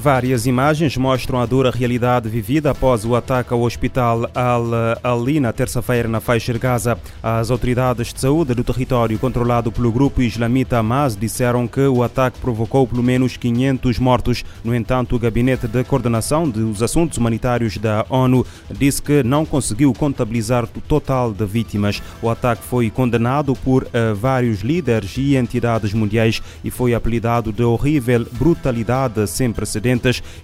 Várias 0.00 0.46
imagens 0.46 0.96
mostram 0.96 1.40
a 1.40 1.44
dura 1.44 1.72
realidade 1.72 2.28
vivida 2.28 2.70
após 2.70 3.04
o 3.04 3.16
ataque 3.16 3.52
ao 3.52 3.62
hospital 3.62 4.30
Al-Ali 4.32 5.40
na 5.40 5.52
terça-feira 5.52 6.08
na 6.08 6.20
faixa 6.20 6.52
de 6.52 6.58
Gaza. 6.60 6.96
As 7.20 7.50
autoridades 7.50 8.14
de 8.14 8.20
saúde 8.20 8.54
do 8.54 8.62
território 8.62 9.18
controlado 9.18 9.72
pelo 9.72 9.90
grupo 9.90 10.22
islamita 10.22 10.78
Hamas 10.78 11.16
disseram 11.16 11.66
que 11.66 11.80
o 11.80 12.04
ataque 12.04 12.38
provocou 12.38 12.86
pelo 12.86 13.02
menos 13.02 13.36
500 13.36 13.98
mortos. 13.98 14.44
No 14.62 14.72
entanto, 14.72 15.16
o 15.16 15.18
Gabinete 15.18 15.66
de 15.66 15.82
Coordenação 15.82 16.48
dos 16.48 16.80
Assuntos 16.80 17.18
Humanitários 17.18 17.76
da 17.76 18.06
ONU 18.08 18.46
disse 18.70 19.02
que 19.02 19.24
não 19.24 19.44
conseguiu 19.44 19.92
contabilizar 19.92 20.62
o 20.62 20.80
total 20.80 21.32
de 21.32 21.44
vítimas. 21.44 22.00
O 22.22 22.30
ataque 22.30 22.62
foi 22.62 22.88
condenado 22.88 23.52
por 23.56 23.82
uh, 23.82 24.14
vários 24.14 24.60
líderes 24.60 25.16
e 25.16 25.34
entidades 25.34 25.92
mundiais 25.92 26.40
e 26.62 26.70
foi 26.70 26.94
apelidado 26.94 27.50
de 27.50 27.64
horrível 27.64 28.24
brutalidade 28.38 29.26
sem 29.26 29.50
precedentes 29.50 29.87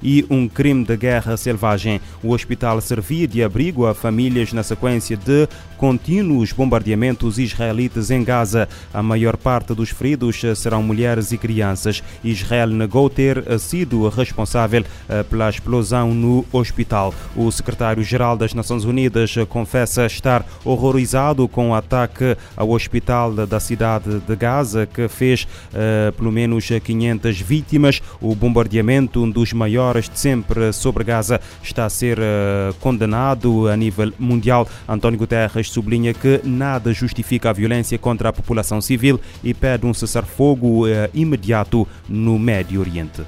e 0.02 0.24
um 0.30 0.48
crime 0.48 0.84
de 0.84 0.96
guerra 0.96 1.36
selvagem. 1.36 2.00
O 2.22 2.30
hospital 2.30 2.80
servia 2.80 3.28
de 3.28 3.42
abrigo 3.42 3.86
a 3.86 3.94
famílias 3.94 4.52
na 4.52 4.62
sequência 4.62 5.16
de 5.16 5.48
contínuos 5.76 6.52
bombardeamentos 6.52 7.38
israelitas 7.38 8.10
em 8.10 8.24
Gaza. 8.24 8.68
A 8.92 9.02
maior 9.02 9.36
parte 9.36 9.74
dos 9.74 9.90
feridos 9.90 10.40
serão 10.56 10.82
mulheres 10.82 11.32
e 11.32 11.38
crianças. 11.38 12.02
Israel 12.22 12.68
negou 12.68 13.10
ter 13.10 13.42
sido 13.58 14.08
responsável 14.08 14.84
eh, 15.08 15.22
pela 15.24 15.50
explosão 15.50 16.14
no 16.14 16.44
hospital. 16.52 17.12
O 17.36 17.50
secretário-geral 17.50 18.36
das 18.36 18.54
Nações 18.54 18.84
Unidas 18.84 19.34
confessa 19.48 20.06
estar 20.06 20.46
horrorizado 20.64 21.46
com 21.48 21.70
o 21.70 21.74
ataque 21.74 22.36
ao 22.56 22.70
hospital 22.70 23.32
da 23.32 23.60
cidade 23.60 24.20
de 24.20 24.36
Gaza, 24.36 24.86
que 24.86 25.08
fez 25.08 25.44
uh, 25.44 26.12
pelo 26.12 26.32
menos 26.32 26.68
500 26.68 27.40
vítimas. 27.40 28.00
O 28.20 28.34
bombardeamento 28.34 29.22
dos 29.34 29.52
maiores 29.52 30.08
de 30.08 30.18
sempre 30.18 30.72
sobre 30.72 31.02
Gaza, 31.02 31.40
está 31.62 31.84
a 31.84 31.90
ser 31.90 32.18
uh, 32.18 32.72
condenado 32.80 33.68
a 33.68 33.76
nível 33.76 34.12
mundial. 34.18 34.66
António 34.88 35.18
Guterres 35.18 35.68
sublinha 35.68 36.14
que 36.14 36.40
nada 36.44 36.92
justifica 36.92 37.50
a 37.50 37.52
violência 37.52 37.98
contra 37.98 38.28
a 38.28 38.32
população 38.32 38.80
civil 38.80 39.20
e 39.42 39.52
pede 39.52 39.84
um 39.84 39.92
cessar-fogo 39.92 40.86
uh, 40.86 40.90
imediato 41.12 41.86
no 42.08 42.38
Médio 42.38 42.80
Oriente. 42.80 43.22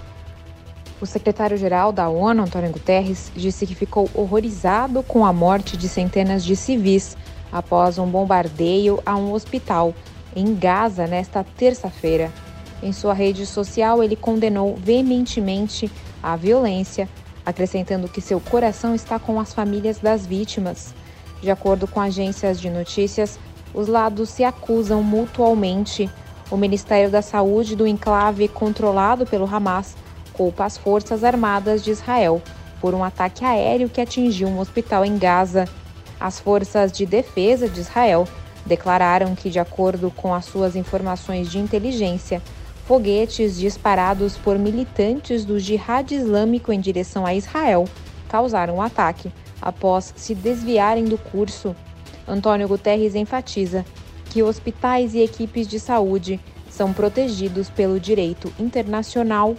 O 1.01 1.05
secretário-geral 1.05 1.93
da 1.93 2.09
ONU, 2.09 2.45
Antônio 2.45 2.71
Guterres, 2.71 3.31
disse 3.37 3.67
que 3.67 3.75
ficou 3.75 4.09
horrorizado 4.15 5.03
com 5.03 5.27
a 5.27 5.33
morte 5.33 5.77
de 5.77 5.89
centenas 5.89 6.43
de 6.43 6.57
civis 6.57 7.17
após 7.53 7.99
um 7.99 8.07
bombardeio 8.07 9.03
a 9.05 9.17
um 9.17 9.33
hospital 9.33 9.95
em 10.35 10.55
Gaza 10.55 11.07
nesta 11.07 11.45
terça-feira. 11.45 12.31
Em 12.83 12.93
sua 12.93 13.15
rede 13.15 13.47
social, 13.47 14.03
ele 14.03 14.17
condenou 14.17 14.77
veementemente 14.77 15.91
a 16.23 16.37
violência, 16.37 17.09
acrescentando 17.45 18.09
que 18.09 18.21
seu 18.21 18.41
coração 18.41 18.95
está 18.95 19.19
com 19.19 19.41
as 19.41 19.55
famílias 19.55 19.99
das 19.99 20.27
vítimas. 20.27 20.95
De 21.41 21.51
acordo 21.51 21.87
com 21.87 22.01
agências 22.01 22.61
de 22.61 22.69
notícias, 22.69 23.39
os 23.73 23.89
lados 23.89 24.31
se 24.31 24.45
acusam 24.45 25.03
mutualmente. 25.03 26.11
O 26.51 26.57
Ministério 26.57 27.11
da 27.11 27.23
Saúde 27.23 27.75
do 27.75 27.87
enclave 27.87 28.49
controlado 28.49 29.27
pelo 29.27 29.47
Hamas 29.47 29.97
culpa 30.33 30.65
as 30.65 30.77
Forças 30.77 31.25
Armadas 31.25 31.83
de 31.83 31.91
Israel 31.91 32.43
por 32.81 32.95
um 32.95 33.03
ataque 33.03 33.45
aéreo 33.45 33.89
que 33.89 34.01
atingiu 34.01 34.49
um 34.49 34.59
hospital 34.59 35.05
em 35.05 35.19
Gaza. 35.19 35.67
As 36.21 36.39
forças 36.39 36.93
de 36.93 37.07
defesa 37.07 37.69
de 37.69 37.81
Israel 37.81 38.29
declararam 38.65 39.35
que, 39.35 39.51
de 39.51 39.59
acordo 39.59 40.11
com 40.11 40.35
as 40.35 40.45
suas 40.45 40.77
informações 40.77 41.51
de 41.51 41.59
inteligência, 41.59 42.43
Foguetes 42.87 43.59
disparados 43.59 44.37
por 44.37 44.57
militantes 44.57 45.45
do 45.45 45.59
Jihad 45.59 46.13
Islâmico 46.13 46.73
em 46.73 46.79
direção 46.79 47.27
a 47.27 47.35
Israel 47.35 47.85
causaram 48.29 48.75
o 48.75 48.77
um 48.77 48.81
ataque 48.81 49.33
após 49.61 50.15
se 50.15 50.37
desviarem 50.37 51.05
do 51.05 51.19
curso. 51.19 51.75
Antônio 52.29 52.69
Guterres 52.69 53.17
enfatiza 53.17 53.85
que 54.31 54.41
hospitais 54.41 55.15
e 55.15 55.21
equipes 55.21 55.67
de 55.67 55.81
saúde 55.81 56.39
são 56.71 56.93
protegidos 56.93 57.69
pelo 57.69 57.99
direito 57.99 58.53
internacional. 58.57 59.57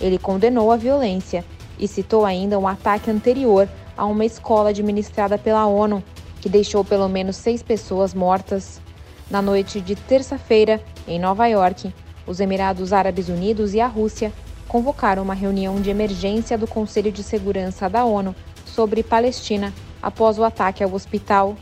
Ele 0.00 0.18
condenou 0.18 0.72
a 0.72 0.76
violência 0.76 1.44
e 1.78 1.86
citou 1.86 2.24
ainda 2.24 2.58
um 2.58 2.66
ataque 2.66 3.10
anterior 3.10 3.68
a 3.94 4.06
uma 4.06 4.24
escola 4.24 4.70
administrada 4.70 5.36
pela 5.36 5.66
ONU, 5.66 6.02
que 6.40 6.48
deixou 6.48 6.82
pelo 6.82 7.10
menos 7.10 7.36
seis 7.36 7.62
pessoas 7.62 8.14
mortas. 8.14 8.80
Na 9.30 9.42
noite 9.42 9.82
de 9.82 9.94
terça-feira, 9.94 10.82
em 11.06 11.18
Nova 11.18 11.46
York, 11.46 11.92
os 12.30 12.38
Emirados 12.38 12.92
Árabes 12.92 13.28
Unidos 13.28 13.74
e 13.74 13.80
a 13.80 13.88
Rússia 13.88 14.32
convocaram 14.68 15.20
uma 15.20 15.34
reunião 15.34 15.80
de 15.80 15.90
emergência 15.90 16.56
do 16.56 16.64
Conselho 16.64 17.10
de 17.10 17.24
Segurança 17.24 17.90
da 17.90 18.04
ONU 18.04 18.36
sobre 18.64 19.02
Palestina 19.02 19.74
após 20.00 20.38
o 20.38 20.44
ataque 20.44 20.84
ao 20.84 20.94
hospital. 20.94 21.56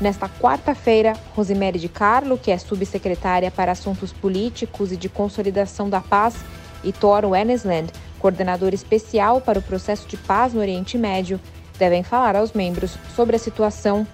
Nesta 0.00 0.26
quarta-feira, 0.26 1.12
Rosemary 1.36 1.78
de 1.78 1.90
Carlo, 1.90 2.38
que 2.38 2.50
é 2.50 2.56
subsecretária 2.56 3.50
para 3.50 3.72
Assuntos 3.72 4.10
Políticos 4.10 4.92
e 4.92 4.96
de 4.96 5.10
Consolidação 5.10 5.90
da 5.90 6.00
Paz, 6.00 6.36
e 6.82 6.90
Thor 6.90 7.26
Wennesland, 7.26 7.92
coordenador 8.18 8.72
especial 8.72 9.42
para 9.42 9.58
o 9.58 9.62
processo 9.62 10.08
de 10.08 10.16
paz 10.16 10.54
no 10.54 10.60
Oriente 10.60 10.96
Médio, 10.96 11.38
devem 11.78 12.02
falar 12.02 12.34
aos 12.34 12.54
membros 12.54 12.96
sobre 13.14 13.36
a 13.36 13.38
situação. 13.38 14.06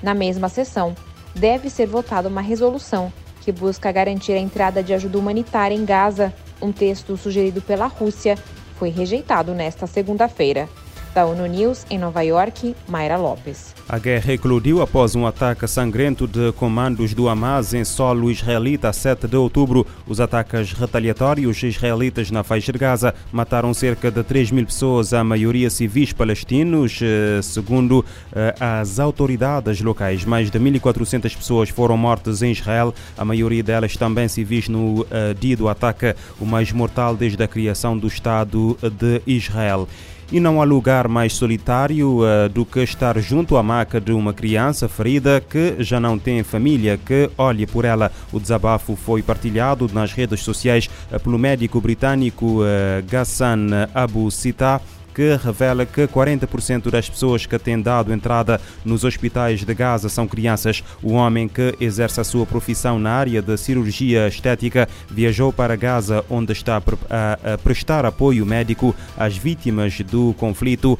Na 0.00 0.14
mesma 0.14 0.48
sessão, 0.48 0.94
deve 1.34 1.68
ser 1.68 1.86
votada 1.86 2.28
uma 2.28 2.40
resolução 2.40 3.12
que 3.40 3.52
busca 3.52 3.90
garantir 3.90 4.32
a 4.32 4.38
entrada 4.38 4.82
de 4.82 4.92
ajuda 4.92 5.18
humanitária 5.18 5.74
em 5.74 5.84
Gaza. 5.84 6.32
Um 6.60 6.72
texto 6.72 7.16
sugerido 7.16 7.60
pela 7.62 7.86
Rússia 7.86 8.36
foi 8.76 8.90
rejeitado 8.90 9.54
nesta 9.54 9.86
segunda-feira. 9.86 10.68
Da 11.14 11.26
ONU 11.26 11.46
News, 11.46 11.84
em 11.90 11.98
Nova 11.98 12.22
York, 12.22 12.74
Mayra 12.88 13.16
Lopes. 13.16 13.74
A 13.88 13.98
guerra 13.98 14.32
eclodiu 14.32 14.80
após 14.80 15.16
um 15.16 15.26
ataque 15.26 15.66
sangrento 15.66 16.24
de 16.24 16.52
comandos 16.52 17.12
do 17.12 17.28
Hamas 17.28 17.74
em 17.74 17.84
solo 17.84 18.30
israelita 18.30 18.90
a 18.90 18.92
7 18.92 19.26
de 19.26 19.36
outubro. 19.36 19.84
Os 20.06 20.20
ataques 20.20 20.72
retaliatórios 20.72 21.60
israelitas 21.64 22.30
na 22.30 22.44
faixa 22.44 22.72
de 22.72 22.78
Gaza 22.78 23.12
mataram 23.32 23.74
cerca 23.74 24.08
de 24.08 24.22
3 24.22 24.52
mil 24.52 24.64
pessoas, 24.64 25.12
a 25.12 25.24
maioria 25.24 25.68
civis 25.68 26.12
palestinos, 26.12 27.00
eh, 27.02 27.42
segundo 27.42 28.04
eh, 28.32 28.54
as 28.60 29.00
autoridades 29.00 29.80
locais. 29.80 30.24
Mais 30.24 30.48
de 30.48 30.60
1.400 30.60 31.36
pessoas 31.36 31.68
foram 31.70 31.96
mortas 31.96 32.40
em 32.42 32.52
Israel, 32.52 32.94
a 33.18 33.24
maioria 33.24 33.64
delas 33.64 33.96
também 33.96 34.28
civis 34.28 34.68
no 34.68 35.04
eh, 35.10 35.34
dia 35.34 35.56
do 35.56 35.68
ataque, 35.68 36.14
o 36.38 36.46
mais 36.46 36.70
mortal 36.70 37.16
desde 37.16 37.42
a 37.42 37.48
criação 37.48 37.98
do 37.98 38.06
Estado 38.06 38.78
de 38.80 39.20
Israel. 39.26 39.88
E 40.32 40.38
não 40.38 40.62
há 40.62 40.64
lugar 40.64 41.08
mais 41.08 41.32
solitário 41.32 42.20
uh, 42.20 42.48
do 42.48 42.64
que 42.64 42.80
estar 42.80 43.18
junto 43.18 43.56
à 43.56 43.62
maca 43.62 44.00
de 44.00 44.12
uma 44.12 44.32
criança 44.32 44.88
ferida 44.88 45.40
que 45.40 45.76
já 45.82 45.98
não 45.98 46.18
tem 46.18 46.42
família 46.44 46.96
que 46.96 47.28
olhe 47.36 47.66
por 47.66 47.84
ela. 47.84 48.12
O 48.32 48.38
desabafo 48.38 48.94
foi 48.94 49.22
partilhado 49.22 49.90
nas 49.92 50.12
redes 50.12 50.40
sociais 50.40 50.88
uh, 51.10 51.18
pelo 51.18 51.36
médico 51.36 51.80
britânico 51.80 52.62
uh, 52.62 53.02
Ghassan 53.08 53.88
Abu 53.92 54.30
Sita 54.30 54.80
que 55.14 55.36
revela 55.42 55.84
que 55.84 56.06
40% 56.06 56.90
das 56.90 57.08
pessoas 57.08 57.46
que 57.46 57.58
têm 57.58 57.80
dado 57.80 58.12
entrada 58.12 58.60
nos 58.84 59.04
hospitais 59.04 59.64
de 59.64 59.74
Gaza 59.74 60.08
são 60.08 60.26
crianças. 60.26 60.82
O 61.02 61.12
homem 61.12 61.48
que 61.48 61.74
exerce 61.80 62.20
a 62.20 62.24
sua 62.24 62.46
profissão 62.46 62.98
na 62.98 63.10
área 63.10 63.42
de 63.42 63.56
cirurgia 63.56 64.28
estética 64.28 64.88
viajou 65.10 65.52
para 65.52 65.76
Gaza, 65.76 66.24
onde 66.28 66.52
está 66.52 66.76
a 66.78 67.58
prestar 67.58 68.04
apoio 68.04 68.46
médico 68.46 68.94
às 69.16 69.36
vítimas 69.36 70.00
do 70.00 70.34
conflito 70.38 70.98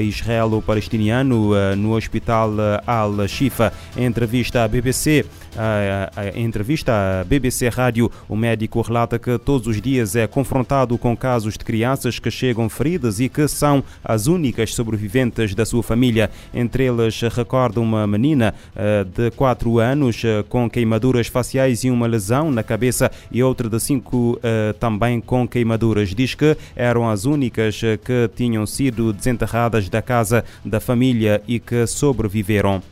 israelo-palestiniano 0.00 1.50
no 1.76 1.96
hospital 1.96 2.50
Al-Shifa. 2.86 3.72
Em 3.96 4.04
entrevista 4.04 4.64
à 4.64 4.68
BBC, 4.68 5.24
em 6.34 6.44
entrevista 6.44 6.92
à 6.92 7.24
BBC 7.24 7.68
Rádio, 7.68 8.10
o 8.28 8.36
médico 8.36 8.80
relata 8.80 9.18
que 9.18 9.36
todos 9.38 9.66
os 9.66 9.80
dias 9.80 10.14
é 10.14 10.26
confrontado 10.26 10.96
com 10.96 11.16
casos 11.16 11.54
de 11.54 11.64
crianças 11.64 12.18
que 12.18 12.30
chegam 12.30 12.68
feridas 12.68 13.18
e 13.18 13.28
que 13.28 13.43
são 13.48 13.82
as 14.02 14.26
únicas 14.26 14.74
sobreviventes 14.74 15.54
da 15.54 15.64
sua 15.64 15.82
família. 15.82 16.30
Entre 16.52 16.84
eles, 16.84 17.20
recorda 17.20 17.80
uma 17.80 18.06
menina 18.06 18.54
uh, 18.74 19.04
de 19.04 19.30
4 19.32 19.78
anos 19.78 20.22
uh, 20.24 20.44
com 20.48 20.68
queimaduras 20.68 21.26
faciais 21.26 21.84
e 21.84 21.90
uma 21.90 22.06
lesão 22.06 22.50
na 22.50 22.62
cabeça 22.62 23.10
e 23.30 23.42
outra 23.42 23.68
de 23.68 23.80
5 23.80 24.16
uh, 24.16 24.38
também 24.78 25.20
com 25.20 25.46
queimaduras. 25.46 26.14
Diz 26.14 26.34
que 26.34 26.56
eram 26.74 27.08
as 27.08 27.24
únicas 27.24 27.80
que 28.04 28.30
tinham 28.34 28.66
sido 28.66 29.12
desenterradas 29.12 29.88
da 29.88 30.02
casa 30.02 30.44
da 30.64 30.80
família 30.80 31.42
e 31.46 31.58
que 31.58 31.86
sobreviveram. 31.86 32.82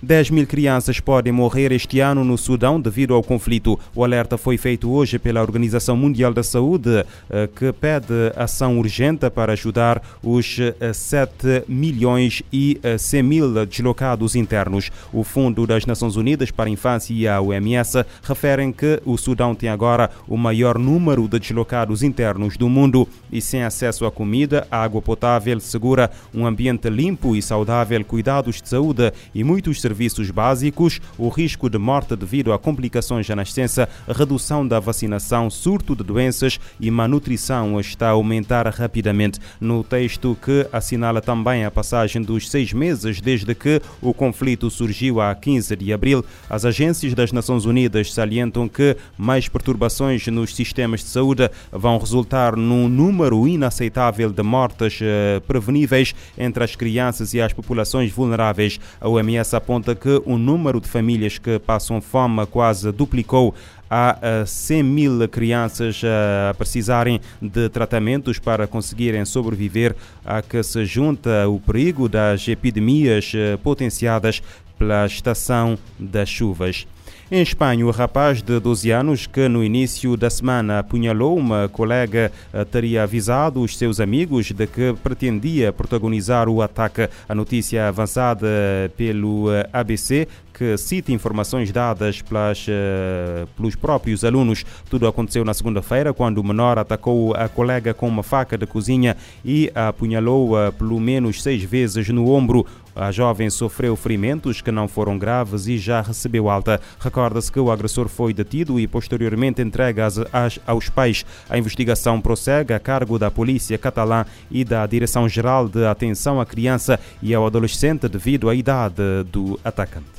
10 0.00 0.30
mil 0.30 0.46
crianças 0.46 1.00
podem 1.00 1.32
morrer 1.32 1.72
este 1.72 1.98
ano 1.98 2.22
no 2.24 2.38
Sudão 2.38 2.80
devido 2.80 3.14
ao 3.14 3.22
conflito. 3.22 3.78
O 3.96 4.04
alerta 4.04 4.38
foi 4.38 4.56
feito 4.56 4.88
hoje 4.88 5.18
pela 5.18 5.40
Organização 5.40 5.96
Mundial 5.96 6.32
da 6.32 6.44
Saúde, 6.44 7.04
eh, 7.28 7.48
que 7.48 7.72
pede 7.72 8.14
ação 8.36 8.78
urgente 8.78 9.28
para 9.28 9.54
ajudar 9.54 10.00
os 10.22 10.58
7 10.94 11.48
eh, 11.48 11.64
milhões 11.66 12.44
e 12.52 12.80
100 12.96 13.22
mil 13.24 13.66
deslocados 13.66 14.36
internos. 14.36 14.88
O 15.12 15.24
Fundo 15.24 15.66
das 15.66 15.84
Nações 15.84 16.14
Unidas 16.14 16.52
para 16.52 16.66
a 16.66 16.72
Infância 16.72 17.12
e 17.12 17.26
a 17.26 17.40
OMS 17.40 18.04
referem 18.22 18.70
que 18.70 19.02
o 19.04 19.16
Sudão 19.18 19.52
tem 19.52 19.68
agora 19.68 20.10
o 20.28 20.36
maior 20.36 20.78
número 20.78 21.26
de 21.26 21.40
deslocados 21.40 22.04
internos 22.04 22.56
do 22.56 22.68
mundo 22.68 23.08
e 23.32 23.40
sem 23.40 23.64
acesso 23.64 24.06
à 24.06 24.12
comida, 24.12 24.64
água 24.70 25.02
potável, 25.02 25.58
segura, 25.58 26.08
um 26.32 26.46
ambiente 26.46 26.88
limpo 26.88 27.34
e 27.34 27.42
saudável, 27.42 28.04
cuidados 28.04 28.62
de 28.62 28.68
saúde 28.68 29.12
e 29.34 29.42
muitos 29.42 29.80
serviços 29.80 29.87
básicos, 30.30 31.00
o 31.16 31.28
risco 31.28 31.68
de 31.70 31.78
morte 31.78 32.16
devido 32.16 32.52
a 32.52 32.58
complicações 32.58 33.28
na 33.28 33.36
nascença, 33.36 33.88
redução 34.08 34.66
da 34.66 34.80
vacinação, 34.80 35.48
surto 35.48 35.94
de 35.94 36.02
doenças 36.02 36.58
e 36.80 36.90
malnutrição 36.90 37.78
está 37.80 38.08
a 38.08 38.12
aumentar 38.12 38.66
rapidamente. 38.68 39.38
No 39.60 39.84
texto 39.84 40.36
que 40.42 40.66
assinala 40.72 41.20
também 41.20 41.64
a 41.64 41.70
passagem 41.70 42.22
dos 42.22 42.50
seis 42.50 42.72
meses 42.72 43.20
desde 43.20 43.54
que 43.54 43.80
o 44.02 44.12
conflito 44.12 44.70
surgiu 44.70 45.20
a 45.20 45.34
15 45.34 45.76
de 45.76 45.92
abril, 45.92 46.24
as 46.48 46.64
agências 46.64 47.14
das 47.14 47.32
Nações 47.32 47.64
Unidas 47.64 48.12
salientam 48.12 48.68
que 48.68 48.96
mais 49.16 49.48
perturbações 49.48 50.26
nos 50.26 50.54
sistemas 50.54 51.00
de 51.00 51.06
saúde 51.06 51.50
vão 51.70 51.98
resultar 51.98 52.56
num 52.56 52.88
número 52.88 53.46
inaceitável 53.46 54.30
de 54.32 54.42
mortes 54.42 54.98
eh, 55.00 55.40
preveníveis 55.46 56.14
entre 56.36 56.64
as 56.64 56.74
crianças 56.74 57.34
e 57.34 57.40
as 57.40 57.52
populações 57.52 58.10
vulneráveis. 58.10 58.80
A 59.00 59.08
OMS 59.08 59.54
aponta 59.54 59.77
que 59.94 60.22
o 60.24 60.38
número 60.38 60.80
de 60.80 60.88
famílias 60.88 61.38
que 61.38 61.58
passam 61.58 62.00
fome 62.00 62.46
quase 62.46 62.90
duplicou 62.92 63.54
há 63.90 64.44
100 64.46 64.82
mil 64.82 65.28
crianças 65.28 66.02
a 66.04 66.54
precisarem 66.54 67.20
de 67.40 67.68
tratamentos 67.68 68.38
para 68.38 68.66
conseguirem 68.66 69.24
sobreviver, 69.24 69.96
a 70.24 70.42
que 70.42 70.62
se 70.62 70.84
junta 70.84 71.48
o 71.48 71.58
perigo 71.58 72.08
das 72.08 72.46
epidemias 72.48 73.32
eh, 73.34 73.56
potenciadas 73.56 74.42
pela 74.78 75.06
estação 75.06 75.78
das 75.98 76.28
chuvas. 76.28 76.86
Em 77.30 77.42
Espanha, 77.42 77.84
o 77.84 77.90
rapaz 77.90 78.40
de 78.40 78.58
12 78.58 78.90
anos 78.90 79.26
que 79.26 79.48
no 79.48 79.62
início 79.62 80.16
da 80.16 80.30
semana 80.30 80.78
apunhalou 80.78 81.36
uma 81.36 81.68
colega 81.68 82.32
eh, 82.54 82.64
teria 82.64 83.02
avisado 83.02 83.60
os 83.60 83.76
seus 83.76 84.00
amigos 84.00 84.50
de 84.50 84.66
que 84.66 84.94
pretendia 85.02 85.70
protagonizar 85.70 86.48
o 86.48 86.62
ataque. 86.62 87.06
A 87.28 87.34
notícia 87.34 87.86
avançada 87.86 88.48
pelo 88.96 89.52
eh, 89.52 89.68
ABC 89.74 90.26
que 90.58 90.76
cita 90.76 91.12
informações 91.12 91.70
dadas 91.70 92.20
pelas, 92.20 92.66
uh, 92.66 93.46
pelos 93.56 93.76
próprios 93.76 94.24
alunos. 94.24 94.64
Tudo 94.90 95.06
aconteceu 95.06 95.44
na 95.44 95.54
segunda-feira, 95.54 96.12
quando 96.12 96.38
o 96.38 96.44
menor 96.44 96.80
atacou 96.80 97.32
a 97.34 97.48
colega 97.48 97.94
com 97.94 98.08
uma 98.08 98.24
faca 98.24 98.58
de 98.58 98.66
cozinha 98.66 99.16
e 99.44 99.70
a 99.72 99.88
apunhalou-a 99.88 100.72
pelo 100.72 100.98
menos 100.98 101.44
seis 101.44 101.62
vezes 101.62 102.08
no 102.08 102.28
ombro. 102.28 102.66
A 102.98 103.12
jovem 103.12 103.48
sofreu 103.48 103.94
ferimentos 103.94 104.60
que 104.60 104.72
não 104.72 104.88
foram 104.88 105.16
graves 105.16 105.68
e 105.68 105.78
já 105.78 106.00
recebeu 106.00 106.50
alta. 106.50 106.80
Recorda-se 106.98 107.50
que 107.50 107.60
o 107.60 107.70
agressor 107.70 108.08
foi 108.08 108.34
detido 108.34 108.80
e 108.80 108.88
posteriormente 108.88 109.62
entregue 109.62 110.00
às, 110.00 110.18
às, 110.32 110.58
aos 110.66 110.88
pais. 110.88 111.24
A 111.48 111.56
investigação 111.56 112.20
prossegue 112.20 112.74
a 112.74 112.80
cargo 112.80 113.16
da 113.16 113.30
Polícia 113.30 113.78
Catalã 113.78 114.26
e 114.50 114.64
da 114.64 114.84
Direção-Geral 114.84 115.68
de 115.68 115.86
Atenção 115.86 116.40
à 116.40 116.44
Criança 116.44 116.98
e 117.22 117.32
ao 117.32 117.46
Adolescente 117.46 118.08
devido 118.08 118.48
à 118.48 118.54
idade 118.54 119.22
do 119.30 119.60
atacante. 119.64 120.18